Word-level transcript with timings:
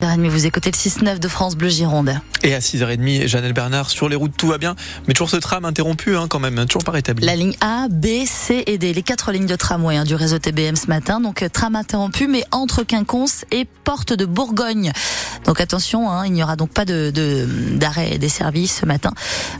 Vous 0.00 0.46
écoutez 0.46 0.70
le 0.70 0.76
6-9 0.76 1.18
de 1.18 1.26
France 1.26 1.56
Bleu 1.56 1.68
Gironde. 1.68 2.20
Et 2.44 2.54
à 2.54 2.60
6h30, 2.60 3.26
Janelle 3.26 3.52
Bernard, 3.52 3.90
sur 3.90 4.08
les 4.08 4.14
routes, 4.14 4.36
tout 4.36 4.46
va 4.46 4.56
bien. 4.56 4.76
Mais 5.08 5.12
toujours 5.12 5.28
ce 5.28 5.38
tram 5.38 5.64
interrompu, 5.64 6.16
hein, 6.16 6.28
quand 6.28 6.38
même, 6.38 6.64
toujours 6.66 6.84
pas 6.84 6.92
rétabli. 6.92 7.26
La 7.26 7.34
ligne 7.34 7.56
A, 7.60 7.88
B, 7.90 8.24
C 8.24 8.62
et 8.68 8.78
D, 8.78 8.92
les 8.92 9.02
quatre 9.02 9.32
lignes 9.32 9.46
de 9.46 9.56
tramway 9.56 9.96
hein, 9.96 10.04
du 10.04 10.14
réseau 10.14 10.38
TBM 10.38 10.76
ce 10.76 10.86
matin. 10.86 11.18
Donc, 11.20 11.42
euh, 11.42 11.48
tram 11.48 11.74
interrompu, 11.74 12.28
mais 12.28 12.44
entre 12.52 12.84
Quinconce 12.84 13.44
et 13.50 13.64
Porte 13.64 14.12
de 14.12 14.24
Bourgogne. 14.24 14.92
Donc, 15.46 15.60
attention, 15.60 16.08
hein, 16.12 16.26
il 16.26 16.32
n'y 16.32 16.44
aura 16.44 16.54
donc 16.54 16.70
pas 16.70 16.84
de, 16.84 17.12
d'arrêt 17.74 18.18
des 18.18 18.28
services 18.28 18.78
ce 18.78 18.86
matin 18.86 19.10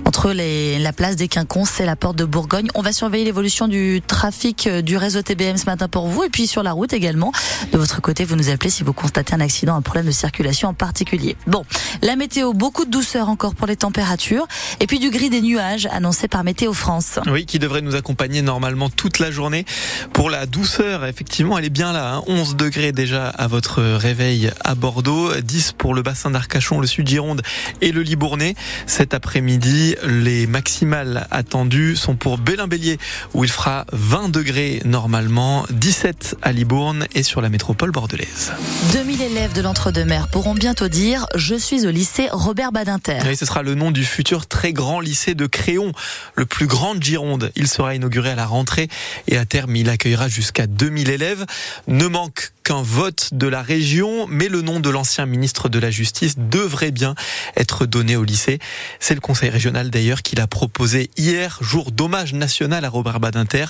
entre 0.05 0.18
la 0.27 0.93
place 0.93 1.16
des 1.16 1.29
Quinconces 1.29 1.80
et 1.80 1.87
la 1.87 1.95
Porte 1.95 2.16
de 2.16 2.25
Bourgogne. 2.25 2.69
On 2.75 2.82
va 2.82 2.93
surveiller 2.93 3.25
l'évolution 3.25 3.69
du 3.69 4.03
trafic 4.05 4.66
euh, 4.66 4.83
du 4.83 4.96
réseau 4.96 5.23
TBM 5.23 5.57
ce 5.57 5.66
matin 5.66 5.87
pour 5.87 6.09
vous 6.09 6.25
et 6.25 6.29
puis 6.29 6.46
sur 6.46 6.62
la 6.62 6.73
route 6.73 6.93
également. 6.93 7.33
De 7.73 7.79
votre 7.79 8.01
côté, 8.01 8.25
vous 8.25 8.34
nous 8.34 8.51
appelez 8.51 8.69
si 8.69 8.83
vous 8.83 8.93
constatez 8.93 9.34
un 9.34 9.41
accident, 9.41 9.77
un 9.77 9.83
problème 9.83 10.07
de 10.07 10.11
circulation 10.11 10.69
en 10.69 10.75
particulier. 10.75 11.37
Bon, 11.46 11.65
la 12.02 12.16
météo, 12.16 12.52
beaucoup 12.52 12.84
de 12.84 12.91
douceur 12.91 13.28
encore 13.28 13.55
pour 13.55 13.66
les 13.66 13.77
températures 13.77 14.47
et 14.80 14.87
puis 14.87 14.98
du 14.98 15.11
gris 15.11 15.30
des 15.30 15.41
nuages 15.41 15.87
annoncé 15.92 16.27
par 16.27 16.42
Météo 16.42 16.73
France. 16.73 17.20
Oui, 17.27 17.47
qui 17.47 17.59
devrait 17.59 17.83
nous 17.83 17.95
accompagner 17.95 18.42
normalement 18.42 18.91
toute 18.91 19.20
la 19.20 19.30
journée. 19.30 19.64
Pour 20.12 20.30
la 20.30 20.47
douceur, 20.47 21.05
effectivement, 21.05 21.59
elle 21.59 21.64
est 21.64 21.70
bien 21.70 21.92
là. 21.92 22.14
Hein. 22.16 22.23
11 22.27 22.56
degrés 22.56 22.92
déjà 22.92 23.28
à 23.28 23.47
votre 23.47 23.83
réveil 23.83 24.50
à 24.64 24.75
Bordeaux, 24.75 25.33
10 25.34 25.75
pour 25.78 25.95
le 25.95 26.03
bassin 26.03 26.30
d'Arcachon, 26.30 26.80
le 26.80 26.87
sud 26.89 27.06
Gironde 27.06 27.42
et 27.80 27.92
le 27.92 28.03
Libournais. 28.03 28.56
Cet 28.87 29.14
après-midi, 29.14 29.95
les 30.09 30.47
maximales 30.47 31.27
attendues 31.30 31.95
sont 31.95 32.17
pour 32.17 32.39
Bélin-Bélier 32.39 32.98
où 33.35 33.45
il 33.45 33.51
fera 33.51 33.85
20 33.93 34.31
degrés 34.31 34.81
normalement, 34.84 35.65
17 35.71 36.37
à 36.43 36.53
Libourne 36.53 37.07
et 37.15 37.23
sur 37.23 37.41
la 37.41 37.51
métropole 37.51 37.91
bordelaise. 37.91 38.53
2000 38.93 39.23
élèves 39.23 39.53
de 39.53 39.61
l'entre-deux-mer 39.61 40.29
pourront 40.29 40.55
bientôt 40.55 40.89
dire 40.89 41.27
je 41.34 41.55
suis 41.55 41.87
au 41.87 41.91
lycée 41.91 42.29
Robert 42.33 42.73
Badinter. 42.73 43.19
ce 43.37 43.45
sera 43.45 43.62
le 43.62 43.75
nom 43.75 43.91
du 43.91 44.05
futur 44.05 44.47
très 44.47 44.73
grand 44.73 45.00
lycée 45.00 45.34
de 45.34 45.47
Créon, 45.47 45.92
le 46.34 46.47
plus 46.47 46.67
grand 46.67 46.95
de 46.95 47.03
Gironde. 47.03 47.53
Il 47.55 47.69
sera 47.69 47.95
inauguré 47.95 48.31
à 48.31 48.34
la 48.34 48.47
rentrée 48.47 48.89
et 49.27 49.37
à 49.37 49.45
terme 49.45 49.77
il 49.77 49.91
accueillera 49.91 50.28
jusqu'à 50.28 50.67
2000 50.67 51.11
élèves. 51.11 51.45
Ne 51.87 52.06
manque 52.06 52.53
qu'un 52.69 52.83
vote 52.83 53.31
de 53.33 53.47
la 53.47 53.62
région, 53.62 54.27
mais 54.28 54.48
le 54.48 54.61
nom 54.61 54.78
de 54.78 54.91
l'ancien 54.91 55.25
ministre 55.25 55.70
de 55.70 55.78
la 55.78 55.91
Justice 55.91 56.34
devrait 56.37 56.91
bien 56.91 57.15
être 57.56 57.87
donné 57.87 58.15
au 58.15 58.25
lycée. 58.25 58.59
C'est 59.00 59.15
le 59.15 59.22
conseil 59.22 59.48
régional 59.48 59.91
d'ailleurs 59.98 60.22
qui 60.22 60.36
l'a 60.36 60.46
proposé 60.46 61.10
hier, 61.16 61.58
jour 61.60 61.91
d'hommage 61.91 62.32
national 62.32 62.84
à 62.84 62.88
Robert 62.88 63.18
Badinter, 63.18 63.64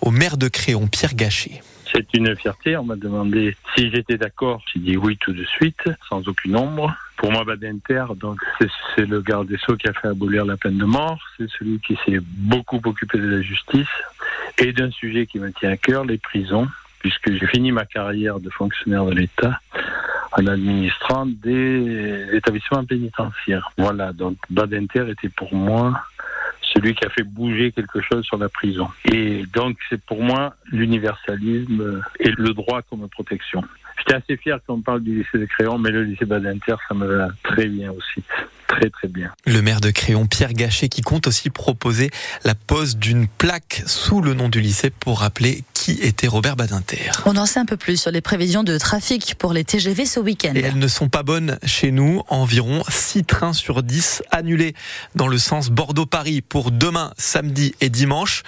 au 0.00 0.10
maire 0.10 0.38
de 0.38 0.48
Créon, 0.48 0.86
Pierre 0.86 1.14
Gachet. 1.14 1.60
C'est 1.92 2.06
une 2.14 2.34
fierté. 2.36 2.74
On 2.78 2.84
m'a 2.84 2.96
demandé 2.96 3.54
si 3.76 3.90
j'étais 3.90 4.16
d'accord. 4.16 4.62
J'ai 4.72 4.80
dit 4.80 4.96
oui 4.96 5.18
tout 5.20 5.34
de 5.34 5.44
suite, 5.44 5.82
sans 6.08 6.26
aucune 6.26 6.56
ombre. 6.56 6.96
Pour 7.18 7.30
moi, 7.30 7.44
Badinter, 7.44 8.06
donc 8.16 8.38
c'est 8.96 9.04
le 9.04 9.20
garde 9.20 9.46
des 9.46 9.58
Sceaux 9.58 9.76
qui 9.76 9.86
a 9.86 9.92
fait 9.92 10.08
abolir 10.08 10.46
la 10.46 10.56
peine 10.56 10.78
de 10.78 10.86
mort. 10.86 11.20
C'est 11.36 11.50
celui 11.58 11.78
qui 11.80 11.98
s'est 12.06 12.20
beaucoup 12.22 12.80
occupé 12.82 13.18
de 13.18 13.28
la 13.28 13.42
justice 13.42 13.94
et 14.56 14.72
d'un 14.72 14.90
sujet 14.90 15.26
qui 15.26 15.38
me 15.38 15.52
tient 15.52 15.68
à 15.68 15.76
cœur, 15.76 16.06
les 16.06 16.16
prisons, 16.16 16.66
puisque 17.00 17.30
j'ai 17.30 17.46
fini 17.46 17.72
ma 17.72 17.84
carrière 17.84 18.40
de 18.40 18.48
fonctionnaire 18.48 19.04
de 19.04 19.12
l'État 19.12 19.60
en 20.36 20.46
administrant 20.46 21.26
des 21.26 22.28
établissements 22.32 22.84
pénitentiaires. 22.84 23.70
Voilà, 23.78 24.12
donc 24.12 24.36
Badinter 24.50 25.06
était 25.10 25.28
pour 25.28 25.54
moi 25.54 26.00
celui 26.74 26.94
qui 26.94 27.04
a 27.04 27.10
fait 27.10 27.22
bouger 27.22 27.72
quelque 27.72 28.00
chose 28.00 28.24
sur 28.24 28.36
la 28.36 28.48
prison. 28.48 28.88
Et 29.04 29.44
donc, 29.52 29.76
c'est 29.88 30.00
pour 30.00 30.22
moi 30.22 30.54
l'universalisme 30.66 32.02
et 32.18 32.30
le 32.30 32.52
droit 32.52 32.82
comme 32.82 33.08
protection. 33.08 33.62
J'étais 33.98 34.14
assez 34.14 34.36
fier 34.36 34.58
qu'on 34.66 34.80
parle 34.80 35.02
du 35.02 35.18
lycée 35.18 35.38
de 35.38 35.46
Créon, 35.46 35.78
mais 35.78 35.90
le 35.90 36.02
lycée 36.02 36.24
Badinter, 36.24 36.74
ça 36.88 36.94
me 36.94 37.06
va 37.06 37.28
très 37.42 37.66
bien 37.66 37.92
aussi. 37.92 38.22
Très 38.66 38.90
très 38.90 39.08
bien. 39.08 39.30
Le 39.46 39.62
maire 39.62 39.80
de 39.80 39.90
Créon, 39.90 40.26
Pierre 40.26 40.52
Gachet, 40.52 40.88
qui 40.88 41.02
compte 41.02 41.28
aussi 41.28 41.48
proposer 41.50 42.10
la 42.44 42.54
pose 42.54 42.96
d'une 42.96 43.28
plaque 43.28 43.82
sous 43.86 44.20
le 44.20 44.34
nom 44.34 44.48
du 44.48 44.60
lycée 44.60 44.90
pour 44.90 45.20
rappeler 45.20 45.62
qui 45.84 45.98
était 46.00 46.28
Robert 46.28 46.56
Badinter. 46.56 47.10
On 47.26 47.36
en 47.36 47.44
sait 47.44 47.60
un 47.60 47.66
peu 47.66 47.76
plus 47.76 48.00
sur 48.00 48.10
les 48.10 48.22
prévisions 48.22 48.62
de 48.62 48.78
trafic 48.78 49.34
pour 49.34 49.52
les 49.52 49.64
TGV 49.64 50.06
ce 50.06 50.18
week-end. 50.18 50.54
Et 50.54 50.60
elles 50.60 50.78
ne 50.78 50.88
sont 50.88 51.10
pas 51.10 51.22
bonnes 51.22 51.58
chez 51.62 51.90
nous. 51.90 52.22
Environ 52.28 52.82
6 52.88 53.24
trains 53.24 53.52
sur 53.52 53.82
10 53.82 54.22
annulés 54.30 54.74
dans 55.14 55.28
le 55.28 55.36
sens 55.36 55.68
Bordeaux-Paris 55.68 56.40
pour 56.40 56.70
demain, 56.70 57.12
samedi 57.18 57.74
et 57.82 57.90
dimanche. 57.90 58.44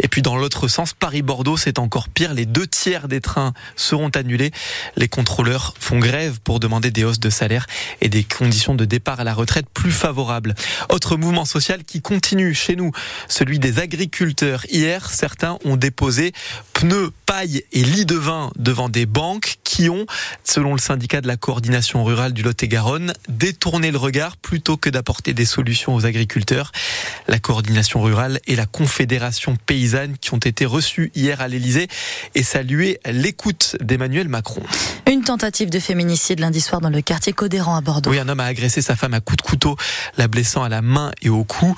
Et 0.00 0.08
puis 0.08 0.20
dans 0.20 0.36
l'autre 0.36 0.66
sens, 0.66 0.92
Paris-Bordeaux, 0.92 1.56
c'est 1.56 1.78
encore 1.78 2.08
pire. 2.08 2.34
Les 2.34 2.44
deux 2.44 2.66
tiers 2.66 3.06
des 3.06 3.20
trains 3.20 3.52
seront 3.76 4.08
annulés. 4.08 4.50
Les 4.96 5.06
contrôleurs 5.06 5.74
font 5.78 6.00
grève 6.00 6.40
pour 6.42 6.58
demander 6.58 6.90
des 6.90 7.04
hausses 7.04 7.20
de 7.20 7.30
salaire 7.30 7.66
et 8.00 8.08
des 8.08 8.24
conditions 8.24 8.74
de 8.74 8.84
départ 8.84 9.20
à 9.20 9.24
la 9.24 9.34
retraite 9.34 9.66
plus 9.72 9.92
favorables. 9.92 10.56
Autre 10.88 11.16
mouvement 11.16 11.44
social 11.44 11.84
qui 11.84 12.02
continue 12.02 12.52
chez 12.52 12.74
nous, 12.74 12.90
celui 13.28 13.60
des 13.60 13.78
agriculteurs. 13.78 14.64
Hier, 14.72 15.08
certains 15.08 15.56
ont 15.64 15.76
déposé 15.76 16.32
pneus, 16.80 17.10
paille 17.26 17.62
et 17.72 17.82
lits 17.82 18.06
de 18.06 18.14
vin 18.14 18.50
devant 18.56 18.88
des 18.88 19.04
banques 19.04 19.56
qui 19.64 19.90
ont, 19.90 20.06
selon 20.44 20.72
le 20.72 20.80
syndicat 20.80 21.20
de 21.20 21.26
la 21.26 21.36
coordination 21.36 22.02
rurale 22.04 22.32
du 22.32 22.42
Lot-et-Garonne, 22.42 23.12
détourné 23.28 23.90
le 23.90 23.98
regard 23.98 24.38
plutôt 24.38 24.78
que 24.78 24.88
d'apporter 24.88 25.34
des 25.34 25.44
solutions 25.44 25.94
aux 25.94 26.06
agriculteurs. 26.06 26.72
La 27.28 27.38
coordination 27.38 28.00
rurale 28.00 28.40
et 28.46 28.56
la 28.56 28.64
confédération 28.64 29.56
paysanne 29.66 30.16
qui 30.18 30.32
ont 30.32 30.38
été 30.38 30.64
reçues 30.64 31.12
hier 31.14 31.42
à 31.42 31.48
l'Elysée 31.48 31.88
et 32.34 32.42
salué 32.42 32.98
l'écoute 33.04 33.76
d'Emmanuel 33.82 34.28
Macron. 34.28 34.62
Une 35.06 35.22
tentative 35.22 35.68
de 35.68 35.80
féminicide 35.80 36.40
lundi 36.40 36.62
soir 36.62 36.80
dans 36.80 36.88
le 36.88 37.02
quartier 37.02 37.34
Codéran 37.34 37.76
à 37.76 37.82
Bordeaux. 37.82 38.10
Oui, 38.10 38.18
un 38.18 38.28
homme 38.28 38.40
a 38.40 38.46
agressé 38.46 38.80
sa 38.80 38.96
femme 38.96 39.12
à 39.12 39.20
coups 39.20 39.36
de 39.36 39.42
couteau, 39.42 39.76
la 40.16 40.28
blessant 40.28 40.62
à 40.62 40.70
la 40.70 40.80
main 40.80 41.10
et 41.20 41.28
au 41.28 41.44
cou. 41.44 41.76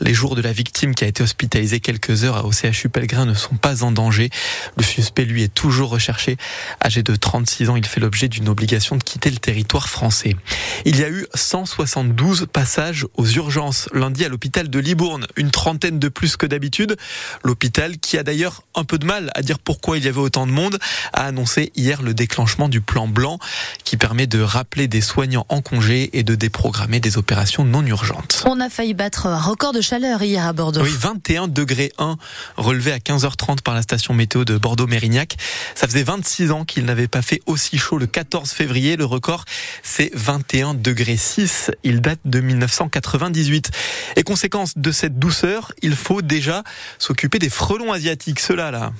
Les 0.00 0.14
jours 0.14 0.36
de 0.36 0.42
la 0.42 0.52
victime 0.52 0.94
qui 0.94 1.02
a 1.02 1.08
été 1.08 1.24
hospitalisée 1.24 1.80
quelques 1.80 2.22
heures 2.22 2.44
au 2.44 2.52
CHU 2.52 2.88
Pellegrin 2.88 3.26
ne 3.26 3.34
sont 3.34 3.56
pas 3.56 3.82
en 3.82 3.90
danger. 3.90 4.30
Le 4.76 4.82
suspect, 4.82 5.24
lui, 5.24 5.42
est 5.42 5.54
toujours 5.54 5.90
recherché. 5.90 6.36
Âgé 6.84 7.02
de 7.02 7.14
36 7.14 7.70
ans, 7.70 7.76
il 7.76 7.86
fait 7.86 8.00
l'objet 8.00 8.28
d'une 8.28 8.48
obligation 8.48 8.96
de 8.96 9.02
quitter 9.02 9.30
le 9.30 9.38
territoire 9.38 9.88
français. 9.88 10.36
Il 10.84 10.98
y 10.98 11.04
a 11.04 11.10
eu 11.10 11.26
172 11.34 12.46
passages 12.52 13.06
aux 13.16 13.26
urgences 13.26 13.88
lundi 13.92 14.24
à 14.24 14.28
l'hôpital 14.28 14.68
de 14.68 14.78
Libourne, 14.78 15.26
une 15.36 15.50
trentaine 15.50 15.98
de 15.98 16.08
plus 16.08 16.36
que 16.36 16.46
d'habitude. 16.46 16.96
L'hôpital, 17.42 17.98
qui 17.98 18.18
a 18.18 18.22
d'ailleurs 18.22 18.62
un 18.74 18.84
peu 18.84 18.98
de 18.98 19.06
mal 19.06 19.30
à 19.34 19.42
dire 19.42 19.58
pourquoi 19.58 19.98
il 19.98 20.04
y 20.04 20.08
avait 20.08 20.20
autant 20.20 20.46
de 20.46 20.52
monde, 20.52 20.78
a 21.12 21.24
annoncé 21.24 21.72
hier 21.76 22.02
le 22.02 22.14
déclenchement 22.14 22.68
du 22.68 22.80
plan 22.80 23.08
blanc 23.08 23.38
qui 23.84 23.96
permet 23.96 24.26
de 24.26 24.40
rappeler 24.40 24.88
des 24.88 25.00
soignants 25.00 25.46
en 25.48 25.60
congé 25.60 26.10
et 26.18 26.22
de 26.22 26.34
déprogrammer 26.34 27.00
des 27.00 27.18
opérations 27.18 27.64
non 27.64 27.84
urgentes. 27.84 28.44
On 28.46 28.60
a 28.60 28.68
failli 28.68 28.94
battre 28.94 29.26
un 29.26 29.40
record 29.40 29.72
de 29.72 29.80
chaleur 29.80 30.22
hier 30.22 30.46
à 30.46 30.52
Bordeaux. 30.52 30.82
Oui, 30.82 30.94
21 30.98 31.48
degrés 31.48 31.92
1 31.98 32.16
relevé 32.56 32.92
à 32.92 32.98
15h30 32.98 33.62
par 33.62 33.74
la 33.74 33.82
station 33.82 34.14
météo 34.14 34.33
de 34.36 34.58
Bordeaux-Mérignac. 34.58 35.36
Ça 35.74 35.86
faisait 35.86 36.02
26 36.02 36.50
ans 36.50 36.64
qu'il 36.64 36.84
n'avait 36.84 37.08
pas 37.08 37.22
fait 37.22 37.40
aussi 37.46 37.78
chaud 37.78 37.98
le 37.98 38.06
14 38.06 38.50
février. 38.50 38.96
Le 38.96 39.04
record, 39.04 39.44
c'est 39.82 40.10
21 40.14 40.74
degrés 40.74 41.16
6. 41.16 41.70
Il 41.84 42.00
date 42.00 42.20
de 42.24 42.40
1998. 42.40 43.70
Et 44.16 44.22
conséquence 44.22 44.76
de 44.76 44.90
cette 44.90 45.18
douceur, 45.18 45.72
il 45.82 45.94
faut 45.94 46.22
déjà 46.22 46.64
s'occuper 46.98 47.38
des 47.38 47.50
frelons 47.50 47.92
asiatiques. 47.92 48.40
Ceux-là, 48.40 48.70
là. 48.70 48.92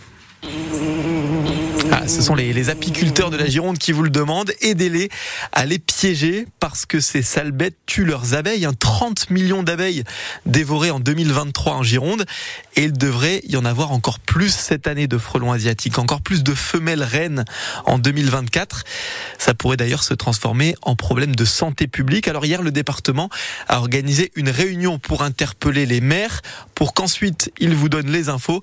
Ah, 1.93 2.09
ce 2.09 2.23
sont 2.23 2.35
les, 2.35 2.71
apiculteurs 2.71 3.31
de 3.31 3.37
la 3.37 3.47
Gironde 3.47 3.79
qui 3.79 3.93
vous 3.93 4.03
le 4.03 4.11
demandent. 4.11 4.53
Aidez-les 4.63 5.11
à 5.53 5.67
les 5.67 5.79
piéger 5.79 6.47
parce 6.59 6.87
que 6.87 6.99
ces 6.99 7.23
sales 7.23 7.53
bêtes 7.53 7.77
tuent 7.87 8.05
leurs 8.05 8.35
abeilles. 8.35 8.67
30 8.79 9.31
millions 9.31 9.63
d'abeilles 9.63 10.03
dévorées 10.47 10.91
en 10.91 10.99
2023 10.99 11.75
en 11.75 11.83
Gironde. 11.83 12.25
Et 12.77 12.85
il 12.85 12.93
devrait 12.95 13.43
y 13.47 13.57
en 13.57 13.65
avoir 13.65 13.93
encore 13.93 14.19
plus 14.19 14.53
cette 14.55 14.87
année 14.87 15.07
de 15.07 15.19
frelons 15.19 15.53
asiatiques. 15.53 15.99
Encore 15.99 16.21
plus 16.23 16.43
de 16.43 16.55
femelles 16.55 17.03
reines 17.03 17.45
en 17.85 17.99
2024. 17.99 18.85
Ça 19.39 19.55
pourrait 19.55 19.77
d'ailleurs 19.77 20.05
se 20.05 20.15
transformer 20.15 20.75
en 20.83 20.97
problème 20.97 21.37
de 21.37 21.45
santé 21.45 21.87
publique. 21.87 22.29
Alors 22.29 22.45
hier, 22.47 22.63
le 22.63 22.73
département 22.73 23.29
a 23.69 23.79
organisé 23.79 24.33
une 24.37 24.49
réunion 24.49 24.99
pour 24.99 25.23
interpeller 25.23 25.87
les 25.87 26.01
maires 26.01 26.41
pour 26.75 26.95
qu'ensuite 26.95 27.53
ils 27.59 27.75
vous 27.75 27.89
donnent 27.89 28.11
les 28.11 28.29
infos 28.29 28.61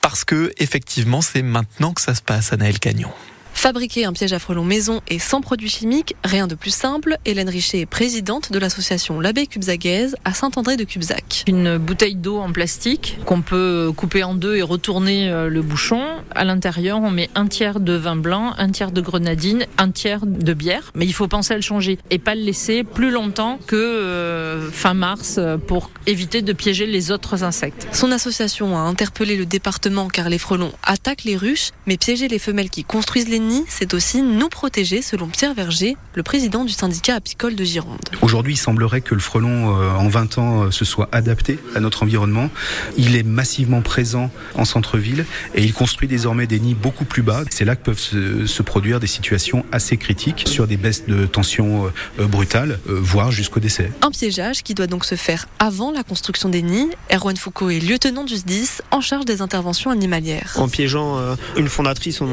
parce 0.00 0.24
que 0.24 0.52
effectivement, 0.58 1.20
c'est 1.20 1.42
maintenant 1.42 1.92
que 1.92 2.00
ça 2.00 2.14
se 2.14 2.22
passe, 2.22 2.52
Anaël 2.52 2.78
Cagnon. 2.78 3.10
Fabriquer 3.54 4.04
un 4.04 4.12
piège 4.12 4.34
à 4.34 4.38
frelons 4.38 4.64
maison 4.64 5.00
et 5.08 5.18
sans 5.18 5.40
produits 5.40 5.70
chimiques, 5.70 6.14
rien 6.22 6.46
de 6.46 6.54
plus 6.54 6.74
simple. 6.74 7.16
Hélène 7.24 7.48
Richer 7.48 7.80
est 7.80 7.86
présidente 7.86 8.52
de 8.52 8.58
l'association 8.58 9.20
L'Abbé 9.20 9.46
Cubzagaise 9.46 10.16
à 10.24 10.34
Saint-André 10.34 10.76
de 10.76 10.84
Cubzac. 10.84 11.44
Une 11.46 11.78
bouteille 11.78 12.16
d'eau 12.16 12.38
en 12.38 12.52
plastique 12.52 13.16
qu'on 13.24 13.40
peut 13.40 13.90
couper 13.96 14.22
en 14.22 14.34
deux 14.34 14.56
et 14.56 14.62
retourner 14.62 15.30
euh, 15.30 15.48
le 15.48 15.62
bouchon. 15.62 16.02
À 16.34 16.44
l'intérieur, 16.44 17.00
on 17.00 17.10
met 17.10 17.30
un 17.34 17.46
tiers 17.46 17.80
de 17.80 17.94
vin 17.94 18.16
blanc, 18.16 18.52
un 18.58 18.68
tiers 18.70 18.90
de 18.90 19.00
grenadine, 19.00 19.64
un 19.78 19.90
tiers 19.90 20.26
de 20.26 20.52
bière. 20.52 20.90
Mais 20.94 21.06
il 21.06 21.14
faut 21.14 21.28
penser 21.28 21.54
à 21.54 21.56
le 21.56 21.62
changer 21.62 21.98
et 22.10 22.18
pas 22.18 22.34
le 22.34 22.42
laisser 22.42 22.84
plus 22.84 23.10
longtemps 23.10 23.58
que 23.66 23.76
euh, 23.76 24.70
fin 24.70 24.94
mars 24.94 25.40
pour 25.66 25.90
éviter 26.06 26.42
de 26.42 26.52
piéger 26.52 26.86
les 26.86 27.10
autres 27.10 27.44
insectes. 27.44 27.86
Son 27.92 28.10
association 28.10 28.76
a 28.76 28.80
interpellé 28.80 29.36
le 29.36 29.46
département 29.46 30.08
car 30.08 30.28
les 30.28 30.38
frelons 30.38 30.72
attaquent 30.82 31.24
les 31.24 31.36
ruches, 31.36 31.70
mais 31.86 31.96
piéger 31.96 32.28
les 32.28 32.38
femelles 32.38 32.68
qui 32.68 32.84
construisent 32.84 33.28
les 33.28 33.40
c'est 33.68 33.94
aussi 33.94 34.22
nous 34.22 34.48
protéger, 34.48 35.02
selon 35.02 35.26
Pierre 35.28 35.54
Verger, 35.54 35.96
le 36.14 36.22
président 36.22 36.64
du 36.64 36.72
syndicat 36.72 37.16
apicole 37.16 37.54
de 37.54 37.64
Gironde. 37.64 37.98
Aujourd'hui, 38.22 38.54
il 38.54 38.56
semblerait 38.56 39.00
que 39.00 39.14
le 39.14 39.20
frelon, 39.20 39.78
euh, 39.78 39.90
en 39.90 40.08
20 40.08 40.38
ans, 40.38 40.62
euh, 40.64 40.70
se 40.70 40.84
soit 40.84 41.08
adapté 41.12 41.58
à 41.74 41.80
notre 41.80 42.02
environnement. 42.02 42.50
Il 42.96 43.16
est 43.16 43.22
massivement 43.22 43.82
présent 43.82 44.30
en 44.54 44.64
centre-ville 44.64 45.26
et 45.54 45.62
il 45.62 45.72
construit 45.72 46.08
désormais 46.08 46.46
des 46.46 46.60
nids 46.60 46.74
beaucoup 46.74 47.04
plus 47.04 47.22
bas. 47.22 47.42
C'est 47.50 47.64
là 47.64 47.76
que 47.76 47.82
peuvent 47.82 47.98
se, 47.98 48.46
se, 48.46 48.62
produire 48.62 49.00
des 49.00 49.06
situations 49.06 49.64
assez 49.72 49.96
critiques 49.96 50.44
sur 50.46 50.66
des 50.66 50.76
baisses 50.76 51.06
de 51.06 51.26
tension 51.26 51.90
euh, 52.18 52.26
brutales, 52.26 52.78
voire 52.86 53.30
jusqu'au 53.30 53.60
décès. 53.60 53.92
Un 54.02 54.10
piégeage 54.10 54.62
qui 54.62 54.74
doit 54.74 54.86
donc 54.86 55.04
se 55.04 55.16
faire 55.16 55.48
avant 55.58 55.90
la 55.90 56.02
construction 56.02 56.48
des 56.48 56.62
nids. 56.62 56.90
Erwan 57.12 57.36
Foucault 57.36 57.70
est 57.70 57.80
lieutenant 57.80 58.24
du 58.24 58.36
SDIS 58.36 58.80
en 58.90 59.00
charge 59.00 59.24
des 59.24 59.42
interventions 59.42 59.90
animalières. 59.90 60.54
En 60.56 60.68
piégeant 60.68 61.36
une 61.56 61.68
fondatrice, 61.68 62.20
on, 62.20 62.28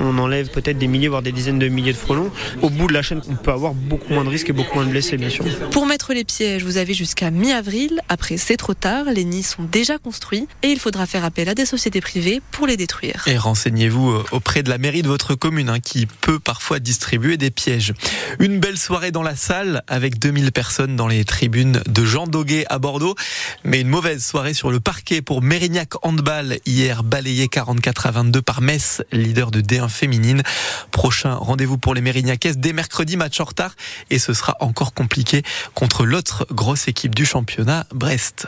on 0.00 0.18
enlève 0.18 0.48
peut-être 0.54 0.78
des 0.78 0.86
milliers, 0.86 1.08
voire 1.08 1.22
des 1.22 1.32
dizaines 1.32 1.58
de 1.58 1.68
milliers 1.68 1.92
de 1.92 1.98
frelons. 1.98 2.30
Au 2.62 2.70
bout 2.70 2.86
de 2.86 2.92
la 2.92 3.02
chaîne, 3.02 3.20
on 3.28 3.34
peut 3.34 3.50
avoir 3.50 3.74
beaucoup 3.74 4.12
moins 4.12 4.24
de 4.24 4.28
risques 4.28 4.48
et 4.50 4.52
beaucoup 4.52 4.76
moins 4.76 4.86
de 4.86 4.90
blessés, 4.90 5.16
bien 5.16 5.28
sûr. 5.28 5.44
Pour 5.70 5.86
mettre 5.86 6.14
les 6.14 6.24
pièges, 6.24 6.64
vous 6.64 6.76
avez 6.76 6.94
jusqu'à 6.94 7.30
mi-avril. 7.30 8.00
Après, 8.08 8.36
c'est 8.36 8.56
trop 8.56 8.74
tard. 8.74 9.06
Les 9.12 9.24
nids 9.24 9.42
sont 9.42 9.64
déjà 9.64 9.98
construits 9.98 10.46
et 10.62 10.68
il 10.68 10.78
faudra 10.78 11.06
faire 11.06 11.24
appel 11.24 11.48
à 11.48 11.54
des 11.54 11.66
sociétés 11.66 12.00
privées 12.00 12.40
pour 12.52 12.66
les 12.66 12.76
détruire. 12.76 13.24
Et 13.26 13.36
renseignez-vous 13.36 14.10
euh, 14.10 14.24
auprès 14.30 14.62
de 14.62 14.70
la 14.70 14.78
mairie 14.78 15.02
de 15.02 15.08
votre 15.08 15.34
commune 15.34 15.68
hein, 15.68 15.80
qui 15.80 16.06
peut 16.06 16.38
parfois 16.38 16.78
distribuer 16.78 17.36
des 17.36 17.50
pièges. 17.50 17.92
Une 18.38 18.60
belle 18.60 18.78
soirée 18.78 19.10
dans 19.10 19.22
la 19.22 19.34
salle 19.34 19.82
avec 19.88 20.18
2000 20.18 20.52
personnes 20.52 20.94
dans 20.94 21.08
les 21.08 21.24
tribunes 21.24 21.82
de 21.86 22.04
Jean 22.04 22.26
Doguet 22.26 22.64
à 22.70 22.78
Bordeaux. 22.78 23.16
Mais 23.64 23.80
une 23.80 23.88
mauvaise 23.88 24.24
soirée 24.24 24.54
sur 24.54 24.70
le 24.70 24.78
parquet 24.78 25.20
pour 25.20 25.42
Mérignac 25.42 25.90
Handball 26.02 26.58
hier 26.64 27.02
balayé 27.02 27.48
44 27.48 28.06
à 28.06 28.10
22 28.12 28.40
par 28.40 28.60
Metz, 28.60 29.02
leader 29.10 29.50
de 29.50 29.60
D1 29.60 29.88
féminine. 29.88 30.43
Prochain 30.90 31.34
rendez-vous 31.34 31.78
pour 31.78 31.94
les 31.94 32.00
Mérignacaises 32.00 32.58
dès 32.58 32.72
mercredi, 32.72 33.16
match 33.16 33.40
en 33.40 33.44
retard 33.44 33.74
et 34.10 34.18
ce 34.18 34.32
sera 34.32 34.56
encore 34.60 34.94
compliqué 34.94 35.42
contre 35.74 36.04
l'autre 36.04 36.46
grosse 36.50 36.88
équipe 36.88 37.14
du 37.14 37.26
championnat, 37.26 37.86
Brest. 37.92 38.46